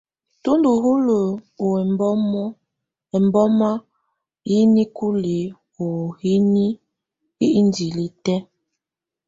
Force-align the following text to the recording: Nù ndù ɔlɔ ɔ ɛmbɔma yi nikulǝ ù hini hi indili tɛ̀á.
Nù 0.43 0.51
ndù 0.57 0.71
ɔlɔ 0.91 1.17
ɔ 3.13 3.15
ɛmbɔma 3.19 3.69
yi 4.49 4.57
nikulǝ 4.73 5.35
ù 5.83 5.85
hini 6.19 6.65
hi 7.37 7.45
indili 7.59 8.05
tɛ̀á. 8.23 8.41